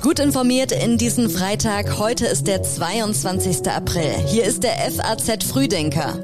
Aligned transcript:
Gut 0.00 0.20
informiert 0.20 0.70
in 0.70 0.96
diesen 0.96 1.28
Freitag. 1.28 1.98
Heute 1.98 2.26
ist 2.26 2.46
der 2.46 2.62
22. 2.62 3.68
April. 3.68 4.14
Hier 4.26 4.44
ist 4.44 4.62
der 4.62 4.76
FAZ 4.92 5.42
Frühdenker. 5.44 6.22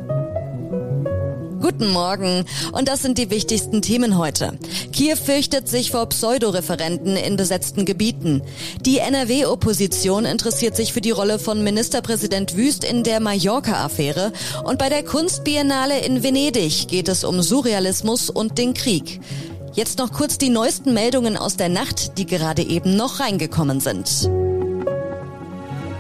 Guten 1.61 1.90
Morgen. 1.90 2.45
Und 2.72 2.87
das 2.87 3.03
sind 3.03 3.19
die 3.19 3.30
wichtigsten 3.30 3.82
Themen 3.82 4.17
heute. 4.17 4.56
Kiew 4.93 5.17
fürchtet 5.17 5.67
sich 5.67 5.90
vor 5.90 6.09
Pseudoreferenten 6.09 7.16
in 7.16 7.36
besetzten 7.36 7.84
Gebieten. 7.84 8.42
Die 8.82 8.98
NRW-Opposition 8.98 10.24
interessiert 10.24 10.76
sich 10.76 10.92
für 10.92 11.00
die 11.00 11.10
Rolle 11.10 11.40
von 11.40 11.64
Ministerpräsident 11.64 12.56
Wüst 12.56 12.84
in 12.84 13.02
der 13.02 13.18
Mallorca-Affäre. 13.18 14.32
Und 14.62 14.78
bei 14.78 14.88
der 14.88 15.02
Kunstbiennale 15.02 15.98
in 16.00 16.23
Venedig 16.23 16.86
geht 16.86 17.09
es 17.09 17.24
um 17.24 17.42
Surrealismus 17.42 18.30
und 18.30 18.56
den 18.59 18.74
Krieg. 18.74 19.20
Jetzt 19.75 19.98
noch 19.98 20.12
kurz 20.12 20.38
die 20.38 20.51
neuesten 20.51 20.95
Meldungen 20.95 21.37
aus 21.37 21.56
der 21.56 21.69
Nacht, 21.69 22.16
die 22.16 22.27
gerade 22.27 22.62
eben 22.62 22.95
noch 22.95 23.19
reingekommen 23.19 23.80
sind. 23.80 24.30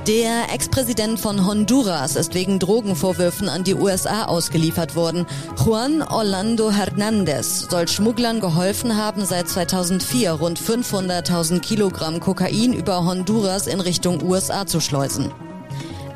Der 0.06 0.52
Ex-Präsident 0.52 1.18
von 1.18 1.44
Honduras 1.44 2.14
ist 2.14 2.34
wegen 2.34 2.60
Drogenvorwürfen 2.60 3.48
an 3.48 3.64
die 3.64 3.74
USA 3.74 4.26
ausgeliefert 4.26 4.94
worden. 4.94 5.26
Juan 5.64 6.02
Orlando 6.02 6.70
Hernandez 6.70 7.66
soll 7.68 7.88
Schmugglern 7.88 8.38
geholfen 8.38 8.96
haben, 8.96 9.24
seit 9.24 9.48
2004 9.48 10.30
rund 10.30 10.60
500.000 10.60 11.58
Kilogramm 11.58 12.20
Kokain 12.20 12.74
über 12.74 13.04
Honduras 13.04 13.66
in 13.66 13.80
Richtung 13.80 14.22
USA 14.22 14.66
zu 14.66 14.78
schleusen. 14.78 15.32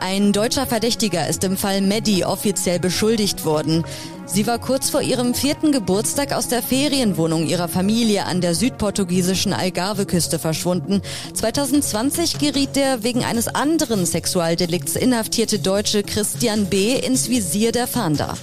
Ein 0.00 0.32
deutscher 0.32 0.66
Verdächtiger 0.66 1.26
ist 1.26 1.42
im 1.42 1.56
Fall 1.56 1.80
Medi 1.80 2.24
offiziell 2.24 2.78
beschuldigt 2.78 3.44
worden. 3.44 3.84
Sie 4.30 4.46
war 4.46 4.58
kurz 4.58 4.90
vor 4.90 5.00
ihrem 5.00 5.34
vierten 5.34 5.72
Geburtstag 5.72 6.32
aus 6.32 6.48
der 6.48 6.62
Ferienwohnung 6.62 7.46
ihrer 7.46 7.66
Familie 7.66 8.26
an 8.26 8.42
der 8.42 8.54
südportugiesischen 8.54 9.54
Algarve-Küste 9.54 10.38
verschwunden. 10.38 11.00
2020 11.32 12.38
geriet 12.38 12.76
der 12.76 13.02
wegen 13.02 13.24
eines 13.24 13.48
anderen 13.48 14.04
Sexualdelikts 14.04 14.96
inhaftierte 14.96 15.58
Deutsche 15.58 16.02
Christian 16.02 16.66
B. 16.66 16.94
ins 16.94 17.30
Visier 17.30 17.72
der 17.72 17.86
Fahnder. 17.86 18.36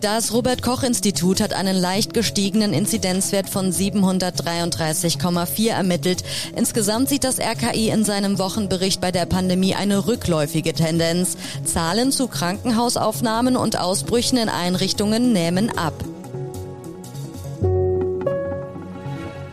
Das 0.00 0.32
Robert 0.32 0.62
Koch 0.62 0.84
Institut 0.84 1.40
hat 1.40 1.52
einen 1.52 1.76
leicht 1.76 2.14
gestiegenen 2.14 2.72
Inzidenzwert 2.72 3.48
von 3.48 3.72
733,4 3.72 5.70
ermittelt. 5.70 6.22
Insgesamt 6.54 7.08
sieht 7.08 7.24
das 7.24 7.40
RKI 7.40 7.88
in 7.88 8.04
seinem 8.04 8.38
Wochenbericht 8.38 9.00
bei 9.00 9.10
der 9.10 9.26
Pandemie 9.26 9.74
eine 9.74 10.06
rückläufige 10.06 10.72
Tendenz. 10.72 11.36
Zahlen 11.64 12.12
zu 12.12 12.28
Krankenhausaufnahmen 12.28 13.56
und 13.56 13.76
Ausbrüchen 13.76 14.38
in 14.38 14.48
Einrichtungen 14.48 15.32
nehmen 15.32 15.76
ab. 15.76 15.94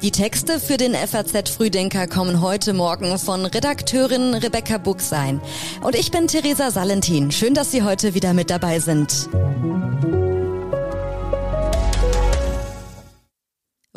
Die 0.04 0.12
Texte 0.12 0.60
für 0.60 0.78
den 0.78 0.94
FAZ 0.94 1.50
Frühdenker 1.50 2.06
kommen 2.06 2.40
heute 2.42 2.74
Morgen 2.74 3.18
von 3.18 3.48
Redakteurin 3.48 4.36
Rebecca 4.36 4.78
Buchsein. 4.78 5.42
Und 5.82 5.96
ich 5.96 6.12
bin 6.12 6.28
Theresa 6.28 6.70
Salentin. 6.70 7.32
Schön, 7.32 7.56
dass 7.56 7.72
Sie 7.72 7.82
heute 7.82 8.14
wieder 8.14 8.36
mit 8.36 8.52
dabei 8.52 8.80
sind. 8.80 9.28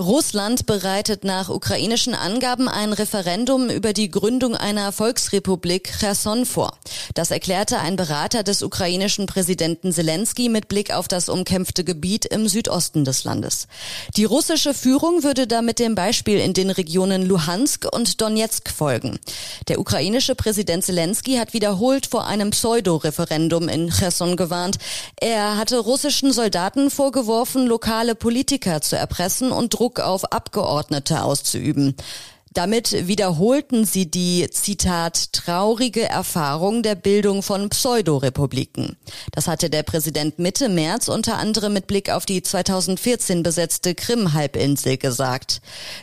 Russland 0.09 0.65
bereitet 0.65 1.23
nach 1.23 1.51
ukrainischen 1.51 2.15
Angaben 2.15 2.67
ein 2.67 2.95
Referendum 2.95 3.69
über 3.69 3.93
die 3.93 4.11
Gründung 4.11 4.57
einer 4.57 4.91
Volksrepublik 4.91 5.93
Cherson 6.01 6.47
vor. 6.47 6.79
Das 7.13 7.31
erklärte 7.31 7.79
ein 7.79 7.97
Berater 7.97 8.43
des 8.43 8.63
ukrainischen 8.63 9.27
Präsidenten 9.27 9.93
Zelensky 9.93 10.49
mit 10.49 10.69
Blick 10.69 10.95
auf 10.95 11.09
das 11.09 11.29
umkämpfte 11.29 11.85
Gebiet 11.85 12.25
im 12.25 12.49
Südosten 12.49 13.05
des 13.05 13.25
Landes. 13.25 13.69
Die 14.17 14.25
russische 14.25 14.73
Führung 14.73 15.25
würde 15.25 15.47
damit 15.47 15.79
dem 15.79 15.95
Beispiel 15.95 16.39
in 16.39 16.55
den 16.55 16.71
Regionen 16.71 17.27
Luhansk 17.27 17.87
und 17.93 18.23
Donetsk 18.23 18.71
folgen. 18.71 19.19
Der 19.69 19.79
ukrainische 19.79 20.35
Präsident 20.35 20.87
Zelensky 20.87 21.37
hat 21.37 21.53
wiederholt 21.53 22.07
vor 22.07 22.27
einem 22.27 22.53
Pseudo-Referendum 22.53 23.69
in 23.69 23.91
Cherson 23.91 24.39
gewarnt. 24.39 24.79
Er 25.21 25.59
hatte 25.59 25.77
russischen 25.81 26.33
Soldaten 26.33 26.91
vorgeworfen, 26.91 27.67
lokale 27.67 28.15
Politiker 28.15 28.81
zu 28.81 28.97
erpressen 28.97 29.53
und 29.53 29.75
Druck 29.75 29.98
Auf 30.01 30.25
Abgeordnete 30.33 31.23
auszuüben. 31.23 31.97
Damit 32.55 33.07
wiederholten 33.07 33.85
sie 33.85 34.11
die, 34.11 34.49
Zitat, 34.51 35.33
traurige 35.33 36.03
Erfahrung 36.03 36.83
der 36.83 36.95
Bildung 36.95 37.43
von 37.43 37.69
Pseudorepubliken. 37.69 38.97
Das 39.33 39.47
hatte 39.49 39.71
der 39.71 39.83
Präsident 39.83 40.39
Mitte 40.39 40.69
März 40.69 41.09
unter 41.09 41.39
anderem 41.39 41.73
mit 41.73 41.87
Blick 41.87 42.11
auf 42.11 42.27
die 42.27 42.43
2014 42.43 43.43
besetzte 43.43 43.95
Krim-Halbinsel 43.95 44.97
gesagt. 44.97 45.61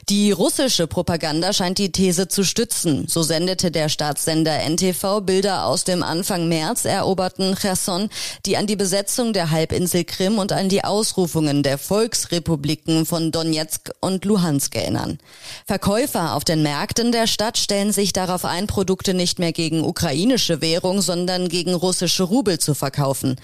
Die 0.09 0.31
russische 0.31 0.87
Propaganda 0.87 1.53
scheint 1.53 1.77
die 1.77 1.91
These 1.91 2.27
zu 2.27 2.43
stützen. 2.43 3.07
So 3.07 3.23
sendete 3.23 3.71
der 3.71 3.89
Staatssender 3.89 4.59
NTV 4.63 5.21
Bilder 5.21 5.65
aus 5.65 5.83
dem 5.83 6.03
Anfang 6.03 6.47
März 6.47 6.85
eroberten 6.85 7.55
Cherson, 7.55 8.09
die 8.45 8.57
an 8.57 8.67
die 8.67 8.75
Besetzung 8.75 9.33
der 9.33 9.51
Halbinsel 9.51 10.03
Krim 10.03 10.37
und 10.37 10.51
an 10.51 10.69
die 10.69 10.83
Ausrufungen 10.83 11.63
der 11.63 11.77
Volksrepubliken 11.77 13.05
von 13.05 13.31
Donetsk 13.31 13.91
und 13.99 14.25
Luhansk 14.25 14.75
erinnern. 14.75 15.19
Verkäufer 15.65 16.35
auf 16.35 16.43
den 16.47 16.63
Märkten 16.63 17.11
der 17.11 17.27
Stadt 17.27 17.57
stellen 17.57 17.91
sich 17.91 18.13
darauf 18.13 18.45
ein, 18.45 18.67
Produkte 18.67 19.13
nicht 19.13 19.39
mehr 19.39 19.51
gegen 19.51 19.83
ukrainische 19.83 20.61
Währung, 20.61 21.01
sondern 21.01 21.49
gegen 21.49 21.73
russische 21.73 22.23
Rubel 22.23 22.59
zu 22.59 22.73
verkaufen. 22.73 23.35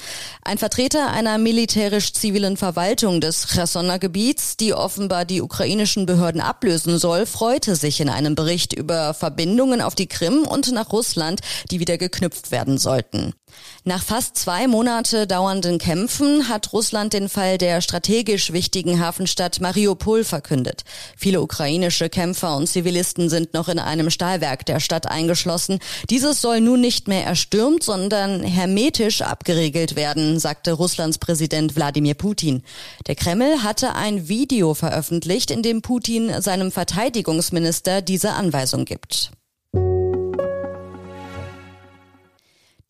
Ein 0.43 0.57
Vertreter 0.57 1.11
einer 1.11 1.37
militärisch-zivilen 1.37 2.57
Verwaltung 2.57 3.21
des 3.21 3.47
Chersoner 3.47 3.99
Gebiets, 3.99 4.57
die 4.57 4.73
offenbar 4.73 5.25
die 5.25 5.41
ukrainischen 5.41 6.05
Behörden 6.05 6.41
ablösen 6.41 6.97
soll, 6.97 7.25
freute 7.25 7.75
sich 7.75 7.99
in 7.99 8.09
einem 8.09 8.35
Bericht 8.35 8.73
über 8.73 9.13
Verbindungen 9.13 9.81
auf 9.81 9.95
die 9.95 10.07
Krim 10.07 10.43
und 10.47 10.71
nach 10.71 10.91
Russland, 10.91 11.41
die 11.69 11.79
wieder 11.79 11.97
geknüpft 11.97 12.51
werden 12.51 12.77
sollten. 12.77 13.33
Nach 13.83 14.03
fast 14.03 14.37
zwei 14.37 14.67
Monate 14.67 15.27
dauernden 15.27 15.77
Kämpfen 15.77 16.49
hat 16.49 16.71
Russland 16.73 17.13
den 17.13 17.29
Fall 17.29 17.57
der 17.57 17.81
strategisch 17.81 18.53
wichtigen 18.53 18.99
Hafenstadt 18.99 19.59
Mariupol 19.59 20.23
verkündet. 20.23 20.83
Viele 21.17 21.41
ukrainische 21.41 22.09
Kämpfer 22.09 22.55
und 22.55 22.67
Zivilisten 22.67 23.29
sind 23.29 23.53
noch 23.53 23.69
in 23.69 23.79
einem 23.79 24.09
Stahlwerk 24.09 24.65
der 24.65 24.79
Stadt 24.79 25.07
eingeschlossen. 25.07 25.79
Dieses 26.09 26.41
soll 26.41 26.61
nun 26.61 26.81
nicht 26.81 27.07
mehr 27.07 27.25
erstürmt, 27.25 27.83
sondern 27.83 28.43
hermetisch 28.43 29.21
abgeriegelt 29.21 29.95
werden, 29.95 30.39
sagte 30.39 30.73
Russlands 30.73 31.17
Präsident 31.17 31.75
Wladimir 31.75 32.13
Putin. 32.13 32.63
Der 33.07 33.15
Kreml 33.15 33.63
hatte 33.63 33.95
ein 33.95 34.27
Video 34.27 34.73
veröffentlicht, 34.73 35.51
in 35.51 35.63
dem 35.63 35.81
Putin 35.81 36.41
seinem 36.41 36.71
Verteidigungsminister 36.71 38.01
diese 38.01 38.33
Anweisung 38.33 38.85
gibt. 38.85 39.31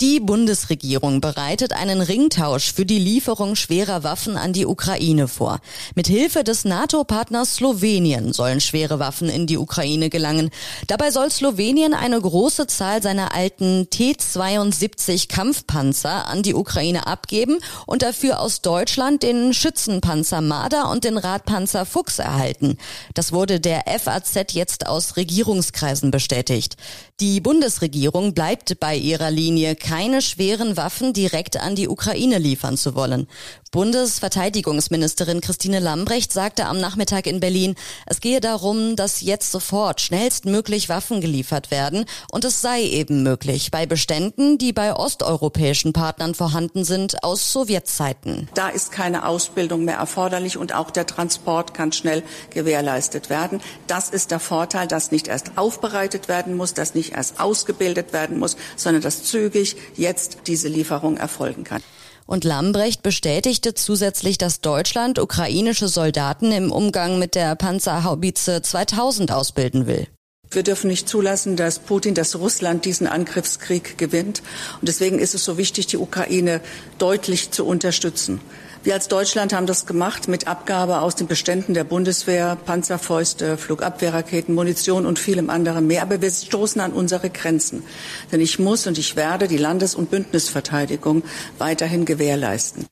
Die 0.01 0.19
Bundesregierung 0.19 1.21
bereitet 1.21 1.73
einen 1.73 2.01
Ringtausch 2.01 2.73
für 2.73 2.87
die 2.87 2.97
Lieferung 2.97 3.55
schwerer 3.55 4.03
Waffen 4.03 4.35
an 4.35 4.51
die 4.51 4.65
Ukraine 4.65 5.27
vor. 5.27 5.59
Mit 5.93 6.07
Hilfe 6.07 6.43
des 6.43 6.65
NATO-Partners 6.65 7.57
Slowenien 7.57 8.33
sollen 8.33 8.61
schwere 8.61 8.97
Waffen 8.97 9.29
in 9.29 9.45
die 9.45 9.59
Ukraine 9.59 10.09
gelangen. 10.09 10.49
Dabei 10.87 11.11
soll 11.11 11.29
Slowenien 11.29 11.93
eine 11.93 12.19
große 12.19 12.65
Zahl 12.65 13.03
seiner 13.03 13.35
alten 13.35 13.91
T-72 13.91 15.29
Kampfpanzer 15.29 16.25
an 16.27 16.41
die 16.41 16.55
Ukraine 16.55 17.05
abgeben 17.05 17.59
und 17.85 18.01
dafür 18.01 18.39
aus 18.39 18.61
Deutschland 18.61 19.21
den 19.21 19.53
Schützenpanzer 19.53 20.41
Marder 20.41 20.89
und 20.89 21.03
den 21.03 21.19
Radpanzer 21.19 21.85
Fuchs 21.85 22.17
erhalten. 22.17 22.79
Das 23.13 23.33
wurde 23.33 23.59
der 23.59 23.83
FAZ 23.99 24.53
jetzt 24.53 24.87
aus 24.87 25.15
Regierungskreisen 25.15 26.09
bestätigt. 26.09 26.75
Die 27.19 27.39
Bundesregierung 27.39 28.33
bleibt 28.33 28.79
bei 28.79 28.95
ihrer 28.95 29.29
Linie 29.29 29.75
keine 29.91 30.21
schweren 30.21 30.77
Waffen 30.77 31.11
direkt 31.11 31.57
an 31.57 31.75
die 31.75 31.89
Ukraine 31.89 32.37
liefern 32.37 32.77
zu 32.77 32.95
wollen. 32.95 33.27
Bundesverteidigungsministerin 33.71 35.41
Christine 35.41 35.79
Lambrecht 35.79 36.31
sagte 36.31 36.65
am 36.65 36.79
Nachmittag 36.79 37.25
in 37.27 37.41
Berlin, 37.41 37.75
es 38.05 38.21
gehe 38.21 38.39
darum, 38.39 38.95
dass 38.95 39.19
jetzt 39.19 39.51
sofort 39.51 39.99
schnellstmöglich 39.99 40.87
Waffen 40.87 41.19
geliefert 41.19 41.71
werden 41.71 42.05
und 42.31 42.45
es 42.45 42.61
sei 42.61 42.83
eben 42.83 43.23
möglich 43.23 43.69
bei 43.71 43.85
Beständen, 43.85 44.57
die 44.57 44.71
bei 44.71 44.93
osteuropäischen 44.93 45.91
Partnern 45.91 46.35
vorhanden 46.35 46.85
sind 46.85 47.23
aus 47.23 47.51
Sowjetzeiten. 47.51 48.49
Da 48.53 48.69
ist 48.69 48.91
keine 48.93 49.25
Ausbildung 49.25 49.83
mehr 49.83 49.97
erforderlich 49.97 50.55
und 50.57 50.73
auch 50.73 50.91
der 50.91 51.05
Transport 51.05 51.73
kann 51.73 51.91
schnell 51.91 52.23
gewährleistet 52.49 53.29
werden. 53.29 53.61
Das 53.87 54.09
ist 54.09 54.31
der 54.31 54.39
Vorteil, 54.39 54.87
dass 54.87 55.11
nicht 55.11 55.27
erst 55.27 55.57
aufbereitet 55.57 56.29
werden 56.29 56.55
muss, 56.55 56.73
dass 56.73 56.95
nicht 56.95 57.13
erst 57.13 57.41
ausgebildet 57.41 58.13
werden 58.13 58.39
muss, 58.39 58.55
sondern 58.77 59.01
dass 59.01 59.23
zügig 59.23 59.77
jetzt 59.95 60.39
diese 60.47 60.67
Lieferung 60.67 61.17
erfolgen 61.17 61.63
kann. 61.63 61.81
Und 62.25 62.43
Lambrecht 62.43 63.03
bestätigte 63.03 63.73
zusätzlich, 63.73 64.37
dass 64.37 64.61
Deutschland 64.61 65.19
ukrainische 65.19 65.87
Soldaten 65.87 66.51
im 66.51 66.71
Umgang 66.71 67.19
mit 67.19 67.35
der 67.35 67.55
Panzerhaubitze 67.55 68.61
2000 68.61 69.31
ausbilden 69.31 69.85
will. 69.85 70.07
Wir 70.49 70.63
dürfen 70.63 70.89
nicht 70.89 71.07
zulassen, 71.07 71.55
dass 71.55 71.79
Putin, 71.79 72.13
dass 72.13 72.37
Russland 72.37 72.83
diesen 72.83 73.07
Angriffskrieg 73.07 73.97
gewinnt. 73.97 74.43
Und 74.81 74.87
deswegen 74.89 75.17
ist 75.17 75.33
es 75.33 75.45
so 75.45 75.57
wichtig, 75.57 75.87
die 75.87 75.97
Ukraine 75.97 76.59
deutlich 76.97 77.51
zu 77.51 77.65
unterstützen. 77.65 78.41
Wir 78.83 78.95
als 78.95 79.07
Deutschland 79.07 79.53
haben 79.53 79.67
das 79.67 79.85
gemacht 79.85 80.27
mit 80.27 80.47
Abgabe 80.47 81.01
aus 81.01 81.15
den 81.15 81.27
Beständen 81.27 81.75
der 81.75 81.83
Bundeswehr, 81.83 82.57
Panzerfäuste, 82.65 83.55
Flugabwehrraketen, 83.57 84.55
Munition 84.55 85.05
und 85.05 85.19
vielem 85.19 85.51
anderen 85.51 85.85
mehr. 85.85 86.01
Aber 86.01 86.19
wir 86.19 86.31
stoßen 86.31 86.81
an 86.81 86.91
unsere 86.91 87.29
Grenzen. 87.29 87.83
Denn 88.31 88.41
ich 88.41 88.57
muss 88.57 88.87
und 88.87 88.97
ich 88.97 89.15
werde 89.15 89.47
die 89.47 89.57
Landes- 89.57 89.93
und 89.93 90.09
Bündnisverteidigung 90.09 91.21
weiterhin 91.59 92.05
gewährleisten. 92.05 92.87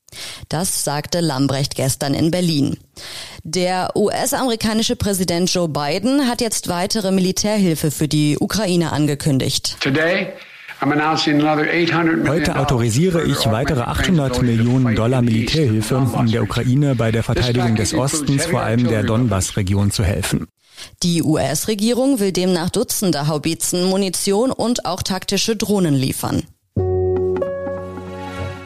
Das 0.47 0.83
sagte 0.83 1.21
Lambrecht 1.21 1.73
gestern 1.73 2.13
in 2.13 2.29
Berlin. 2.29 2.77
Der 3.43 3.95
US-amerikanische 3.95 4.95
Präsident 4.95 5.51
Joe 5.51 5.69
Biden 5.69 6.27
hat 6.27 6.39
jetzt 6.39 6.67
weitere 6.67 7.11
Militärhilfe 7.11 7.89
für 7.89 8.07
die 8.07 8.37
Ukraine 8.39 8.91
angekündigt. 8.91 9.77
Today 9.79 10.33
Heute 10.81 12.55
autorisiere 12.57 13.23
ich 13.23 13.45
weitere 13.45 13.81
800 13.81 14.41
Millionen 14.41 14.95
Dollar 14.95 15.21
Militärhilfe, 15.21 15.97
um 15.97 16.31
der 16.31 16.43
Ukraine 16.43 16.95
bei 16.95 17.11
der 17.11 17.23
Verteidigung 17.23 17.75
des 17.75 17.93
Ostens, 17.93 18.45
vor 18.45 18.61
allem 18.61 18.87
der 18.87 19.03
Donbass-Region, 19.03 19.91
zu 19.91 20.03
helfen. 20.03 20.47
Die 21.03 21.21
US-Regierung 21.23 22.19
will 22.19 22.31
demnach 22.31 22.69
Dutzende 22.69 23.27
Haubitzen, 23.27 23.85
Munition 23.85 24.51
und 24.51 24.85
auch 24.85 25.03
taktische 25.03 25.57
Drohnen 25.57 25.93
liefern. 25.93 26.43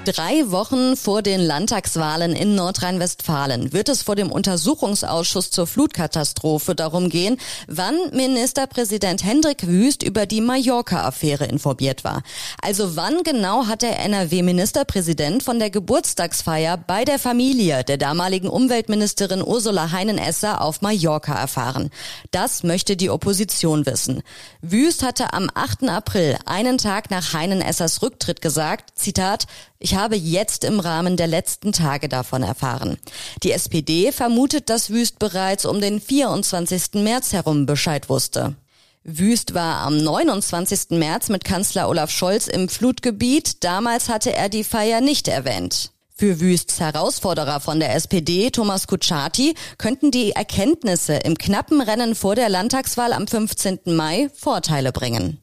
Drei 0.05 0.51
Wochen 0.51 0.97
vor 0.97 1.21
den 1.21 1.39
Landtagswahlen 1.39 2.35
in 2.35 2.55
Nordrhein-Westfalen 2.55 3.71
wird 3.71 3.87
es 3.87 4.01
vor 4.01 4.17
dem 4.17 4.33
Untersuchungsausschuss 4.33 5.49
zur 5.49 5.65
Flutkatastrophe 5.65 6.75
darum 6.75 7.07
gehen, 7.07 7.37
wann 7.69 7.95
Ministerpräsident 8.11 9.23
Hendrik 9.23 9.65
Wüst 9.65 10.03
über 10.03 10.25
die 10.25 10.41
Mallorca-Affäre 10.41 11.45
informiert 11.45 12.03
war. 12.03 12.21
Also 12.61 12.97
wann 12.97 13.23
genau 13.23 13.67
hat 13.67 13.81
der 13.81 13.97
NRW-Ministerpräsident 13.99 15.41
von 15.41 15.57
der 15.57 15.69
Geburtstagsfeier 15.69 16.75
bei 16.75 17.05
der 17.05 17.17
Familie 17.17 17.85
der 17.85 17.97
damaligen 17.97 18.49
Umweltministerin 18.49 19.41
Ursula 19.41 19.91
Heinen-Esser 19.91 20.59
auf 20.59 20.81
Mallorca 20.81 21.33
erfahren. 21.33 21.91
Das 22.31 22.63
möchte 22.63 22.97
die 22.97 23.09
Opposition 23.09 23.85
wissen. 23.85 24.21
Wüst 24.61 25.01
hatte 25.01 25.31
am 25.31 25.49
8. 25.53 25.87
April, 25.87 26.37
einen 26.45 26.77
Tag 26.77 27.09
nach 27.09 27.31
Heinen-Essers 27.31 28.01
Rücktritt 28.01 28.41
gesagt, 28.41 28.99
Zitat, 28.99 29.47
ich 29.79 29.92
habe 29.95 30.15
jetzt 30.15 30.63
im 30.63 30.79
Rahmen 30.79 31.17
der 31.17 31.27
letzten 31.27 31.71
Tage 31.71 32.09
davon 32.09 32.43
erfahren. 32.43 32.97
Die 33.43 33.51
SPD 33.51 34.11
vermutet, 34.11 34.69
dass 34.69 34.89
Wüst 34.89 35.19
bereits 35.19 35.65
um 35.65 35.81
den 35.81 35.99
24. 35.99 36.95
März 36.95 37.33
herum 37.33 37.65
Bescheid 37.65 38.09
wusste. 38.09 38.55
Wüst 39.03 39.53
war 39.53 39.79
am 39.79 39.97
29. 39.97 40.91
März 40.91 41.29
mit 41.29 41.43
Kanzler 41.43 41.89
Olaf 41.89 42.09
Scholz 42.09 42.47
im 42.47 42.69
Flutgebiet. 42.69 43.63
Damals 43.63 44.07
hatte 44.07 44.33
er 44.33 44.47
die 44.47 44.63
Feier 44.63 45.01
nicht 45.01 45.27
erwähnt. 45.27 45.91
Für 46.15 46.39
Wüsts 46.39 46.79
Herausforderer 46.79 47.59
von 47.59 47.79
der 47.79 47.95
SPD, 47.95 48.49
Thomas 48.51 48.87
Kutschaty, 48.87 49.55
könnten 49.77 50.11
die 50.11 50.31
Erkenntnisse 50.31 51.15
im 51.15 51.37
knappen 51.37 51.81
Rennen 51.81 52.15
vor 52.15 52.35
der 52.35 52.49
Landtagswahl 52.49 53.11
am 53.13 53.27
15. 53.27 53.79
Mai 53.87 54.29
Vorteile 54.33 54.91
bringen. 54.91 55.42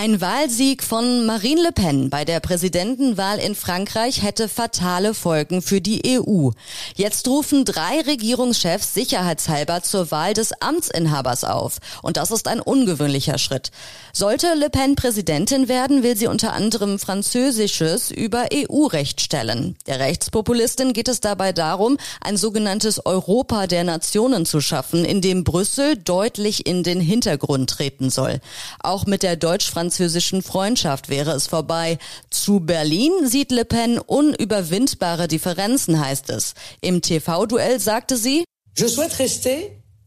Ein 0.00 0.20
Wahlsieg 0.20 0.84
von 0.84 1.26
Marine 1.26 1.60
Le 1.60 1.72
Pen 1.72 2.08
bei 2.08 2.24
der 2.24 2.38
Präsidentenwahl 2.38 3.40
in 3.40 3.56
Frankreich 3.56 4.22
hätte 4.22 4.48
fatale 4.48 5.12
Folgen 5.12 5.60
für 5.60 5.80
die 5.80 6.20
EU. 6.20 6.50
Jetzt 6.94 7.26
rufen 7.26 7.64
drei 7.64 8.02
Regierungschefs 8.02 8.94
sicherheitshalber 8.94 9.82
zur 9.82 10.12
Wahl 10.12 10.34
des 10.34 10.52
Amtsinhabers 10.62 11.42
auf. 11.42 11.78
Und 12.00 12.16
das 12.16 12.30
ist 12.30 12.46
ein 12.46 12.60
ungewöhnlicher 12.60 13.38
Schritt. 13.38 13.72
Sollte 14.12 14.54
Le 14.54 14.70
Pen 14.70 14.94
Präsidentin 14.94 15.66
werden, 15.66 16.04
will 16.04 16.16
sie 16.16 16.28
unter 16.28 16.52
anderem 16.52 17.00
Französisches 17.00 18.12
über 18.12 18.46
EU-Recht 18.54 19.20
stellen. 19.20 19.74
Der 19.88 19.98
Rechtspopulistin 19.98 20.92
geht 20.92 21.08
es 21.08 21.18
dabei 21.20 21.52
darum, 21.52 21.98
ein 22.20 22.36
sogenanntes 22.36 23.04
Europa 23.04 23.66
der 23.66 23.82
Nationen 23.82 24.46
zu 24.46 24.60
schaffen, 24.60 25.04
in 25.04 25.22
dem 25.22 25.42
Brüssel 25.42 25.96
deutlich 25.96 26.68
in 26.68 26.84
den 26.84 27.00
Hintergrund 27.00 27.70
treten 27.70 28.10
soll. 28.10 28.40
Auch 28.78 29.04
mit 29.04 29.24
der 29.24 29.34
deutsch 29.34 29.68
französischen 29.88 30.42
Freundschaft 30.42 31.08
wäre 31.08 31.30
es 31.30 31.46
vorbei. 31.46 31.96
Zu 32.28 32.60
Berlin 32.60 33.10
sieht 33.24 33.50
Le 33.50 33.64
Pen 33.64 33.98
unüberwindbare 33.98 35.28
Differenzen, 35.28 35.98
heißt 35.98 36.28
es. 36.28 36.52
Im 36.82 37.00
TV-Duell 37.00 37.80
sagte 37.80 38.18
sie, 38.18 38.44
Je 38.76 38.86
souhaite 38.86 39.18
rester 39.18 39.56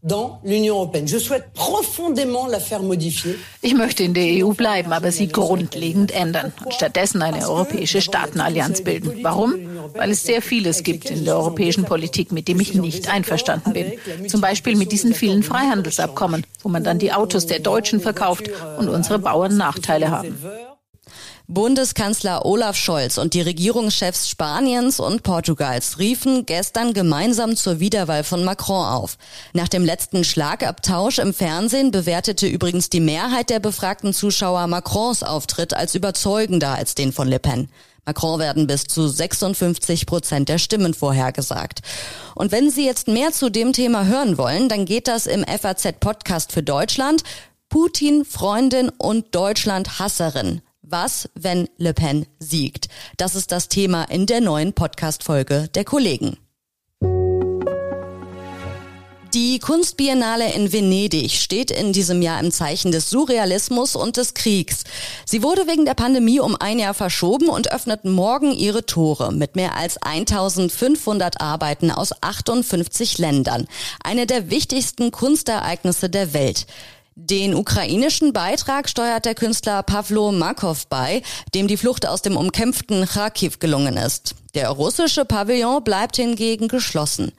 dans 0.02 0.40
l'Union 0.44 0.76
européenne. 0.76 1.06
Je 1.06 1.18
souhaite 1.18 1.52
profondément 1.54 2.46
la 2.48 2.58
faire 2.58 2.82
modifier. 2.82 3.36
Ich 3.62 3.74
möchte 3.74 4.02
in 4.02 4.14
der 4.14 4.44
EU 4.44 4.52
bleiben, 4.52 4.92
aber 4.92 5.12
sie 5.12 5.28
grundlegend 5.28 6.10
ändern 6.10 6.52
und 6.64 6.74
stattdessen 6.74 7.22
eine 7.22 7.48
europäische 7.48 8.00
Staatenallianz 8.00 8.82
bilden. 8.82 9.22
Warum? 9.22 9.54
Weil 9.94 10.10
es 10.10 10.24
sehr 10.24 10.42
vieles 10.42 10.82
gibt 10.82 11.08
in 11.10 11.24
der 11.24 11.36
europäischen 11.36 11.84
Politik, 11.84 12.32
mit 12.32 12.48
dem 12.48 12.58
ich 12.58 12.74
nicht 12.74 13.08
einverstanden 13.08 13.72
bin. 13.72 13.92
Zum 14.28 14.40
Beispiel 14.40 14.76
mit 14.76 14.90
diesen 14.90 15.14
vielen 15.14 15.44
Freihandelsabkommen, 15.44 16.44
wo 16.62 16.68
man 16.68 16.82
dann 16.82 16.98
die 16.98 17.12
Autos 17.12 17.46
der 17.46 17.60
Deutschen 17.60 18.00
verkauft 18.00 18.50
und 18.78 18.88
unsere 18.88 19.20
Bauern 19.20 19.56
Nachteile 19.56 20.10
haben. 20.10 20.36
Bundeskanzler 21.52 22.46
Olaf 22.46 22.76
Scholz 22.76 23.18
und 23.18 23.34
die 23.34 23.42
Regierungschefs 23.42 24.28
Spaniens 24.28 25.00
und 25.00 25.22
Portugals 25.22 25.98
riefen 25.98 26.46
gestern 26.46 26.94
gemeinsam 26.94 27.56
zur 27.56 27.78
Wiederwahl 27.78 28.24
von 28.24 28.42
Macron 28.42 28.86
auf. 28.86 29.18
Nach 29.52 29.68
dem 29.68 29.84
letzten 29.84 30.24
Schlagabtausch 30.24 31.18
im 31.18 31.34
Fernsehen 31.34 31.90
bewertete 31.90 32.46
übrigens 32.46 32.88
die 32.88 33.00
Mehrheit 33.00 33.50
der 33.50 33.60
befragten 33.60 34.14
Zuschauer 34.14 34.66
Macrons 34.66 35.22
Auftritt 35.22 35.74
als 35.74 35.94
überzeugender 35.94 36.70
als 36.70 36.94
den 36.94 37.12
von 37.12 37.28
Le 37.28 37.38
Pen. 37.38 37.68
Macron 38.06 38.40
werden 38.40 38.66
bis 38.66 38.84
zu 38.84 39.06
56 39.06 40.06
Prozent 40.06 40.48
der 40.48 40.58
Stimmen 40.58 40.94
vorhergesagt. 40.94 41.80
Und 42.34 42.50
wenn 42.50 42.70
Sie 42.70 42.86
jetzt 42.86 43.08
mehr 43.08 43.30
zu 43.30 43.50
dem 43.50 43.74
Thema 43.74 44.06
hören 44.06 44.38
wollen, 44.38 44.70
dann 44.70 44.86
geht 44.86 45.06
das 45.06 45.26
im 45.26 45.44
FAZ 45.44 46.00
Podcast 46.00 46.50
für 46.50 46.62
Deutschland. 46.62 47.22
Putin, 47.68 48.24
Freundin 48.24 48.88
und 48.88 49.34
Deutschland 49.34 49.98
Hasserin. 49.98 50.62
Was, 50.92 51.30
wenn 51.34 51.70
Le 51.78 51.94
Pen 51.94 52.26
siegt? 52.38 52.88
Das 53.16 53.34
ist 53.34 53.50
das 53.50 53.68
Thema 53.68 54.04
in 54.04 54.26
der 54.26 54.42
neuen 54.42 54.74
Podcast-Folge 54.74 55.70
der 55.74 55.86
Kollegen. 55.86 56.36
Die 59.32 59.58
Kunstbiennale 59.58 60.52
in 60.52 60.70
Venedig 60.70 61.30
steht 61.40 61.70
in 61.70 61.94
diesem 61.94 62.20
Jahr 62.20 62.38
im 62.40 62.50
Zeichen 62.50 62.92
des 62.92 63.08
Surrealismus 63.08 63.96
und 63.96 64.18
des 64.18 64.34
Kriegs. 64.34 64.84
Sie 65.24 65.42
wurde 65.42 65.66
wegen 65.66 65.86
der 65.86 65.94
Pandemie 65.94 66.40
um 66.40 66.56
ein 66.56 66.78
Jahr 66.78 66.92
verschoben 66.92 67.48
und 67.48 67.72
öffnet 67.72 68.04
morgen 68.04 68.52
ihre 68.52 68.84
Tore 68.84 69.32
mit 69.32 69.56
mehr 69.56 69.74
als 69.74 69.96
1500 69.96 71.40
Arbeiten 71.40 71.90
aus 71.90 72.12
58 72.20 73.16
Ländern. 73.16 73.66
Eine 74.04 74.26
der 74.26 74.50
wichtigsten 74.50 75.10
Kunstereignisse 75.10 76.10
der 76.10 76.34
Welt. 76.34 76.66
Den 77.14 77.54
ukrainischen 77.54 78.32
Beitrag 78.32 78.88
steuert 78.88 79.26
der 79.26 79.34
Künstler 79.34 79.82
Pavlo 79.82 80.32
Markov 80.32 80.86
bei, 80.86 81.22
dem 81.54 81.68
die 81.68 81.76
Flucht 81.76 82.06
aus 82.06 82.22
dem 82.22 82.36
umkämpften 82.38 83.06
Kharkiv 83.06 83.58
gelungen 83.58 83.98
ist. 83.98 84.34
Der 84.54 84.70
russische 84.70 85.26
Pavillon 85.26 85.84
bleibt 85.84 86.16
hingegen 86.16 86.68
geschlossen. 86.68 87.32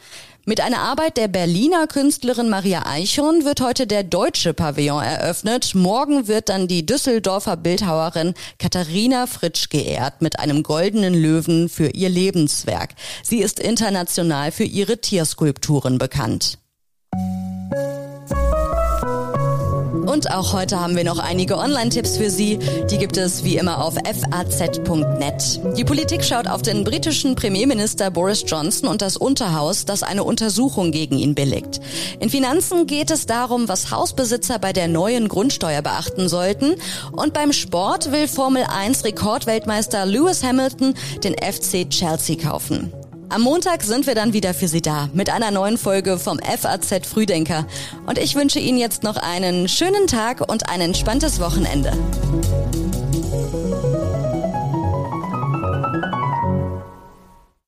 Mit 0.45 0.61
einer 0.61 0.79
Arbeit 0.79 1.17
der 1.17 1.27
Berliner 1.27 1.87
Künstlerin 1.87 2.49
Maria 2.49 2.85
Eichhorn 2.85 3.45
wird 3.45 3.61
heute 3.61 3.87
der 3.87 4.03
deutsche 4.03 4.53
Pavillon 4.53 5.01
eröffnet. 5.01 5.73
Morgen 5.73 6.27
wird 6.27 6.49
dann 6.49 6.67
die 6.67 6.85
Düsseldorfer 6.85 7.57
Bildhauerin 7.57 8.33
Katharina 8.59 9.25
Fritsch 9.25 9.69
geehrt 9.69 10.21
mit 10.21 10.37
einem 10.39 10.61
goldenen 10.61 11.13
Löwen 11.13 11.69
für 11.69 11.87
ihr 11.87 12.09
Lebenswerk. 12.09 12.93
Sie 13.23 13.39
ist 13.39 13.59
international 13.59 14.51
für 14.51 14.65
ihre 14.65 14.99
Tierskulpturen 14.99 15.97
bekannt. 15.97 16.59
Und 20.13 20.29
auch 20.29 20.53
heute 20.53 20.79
haben 20.79 20.95
wir 20.95 21.03
noch 21.03 21.17
einige 21.17 21.57
Online-Tipps 21.57 22.17
für 22.17 22.29
Sie. 22.29 22.59
Die 22.91 22.99
gibt 22.99 23.17
es 23.17 23.43
wie 23.43 23.57
immer 23.57 23.83
auf 23.83 23.95
faz.net. 23.95 25.59
Die 25.75 25.83
Politik 25.83 26.23
schaut 26.23 26.47
auf 26.47 26.61
den 26.61 26.83
britischen 26.83 27.33
Premierminister 27.33 28.11
Boris 28.11 28.43
Johnson 28.45 28.87
und 28.87 29.01
das 29.01 29.17
Unterhaus, 29.17 29.85
das 29.85 30.03
eine 30.03 30.23
Untersuchung 30.23 30.91
gegen 30.91 31.17
ihn 31.17 31.33
billigt. 31.33 31.81
In 32.19 32.29
Finanzen 32.29 32.85
geht 32.85 33.09
es 33.09 33.25
darum, 33.25 33.67
was 33.67 33.89
Hausbesitzer 33.89 34.59
bei 34.59 34.71
der 34.71 34.87
neuen 34.87 35.29
Grundsteuer 35.29 35.81
beachten 35.81 36.29
sollten. 36.29 36.75
Und 37.11 37.33
beim 37.33 37.51
Sport 37.51 38.11
will 38.11 38.27
Formel 38.27 38.65
1 38.69 39.05
Rekordweltmeister 39.05 40.05
Lewis 40.05 40.43
Hamilton 40.43 40.93
den 41.23 41.33
FC 41.33 41.89
Chelsea 41.89 42.35
kaufen. 42.35 42.93
Am 43.33 43.41
Montag 43.41 43.81
sind 43.81 44.05
wir 44.05 44.13
dann 44.13 44.33
wieder 44.33 44.53
für 44.53 44.67
Sie 44.67 44.83
da 44.83 45.09
mit 45.11 45.31
einer 45.31 45.49
neuen 45.49 45.79
Folge 45.79 46.19
vom 46.19 46.37
FAZ 46.37 47.07
Frühdenker. 47.07 47.65
Und 48.05 48.19
ich 48.19 48.35
wünsche 48.35 48.59
Ihnen 48.59 48.77
jetzt 48.77 49.01
noch 49.01 49.17
einen 49.17 49.67
schönen 49.67 50.05
Tag 50.05 50.47
und 50.51 50.69
ein 50.69 50.81
entspanntes 50.81 51.39
Wochenende. 51.39 51.93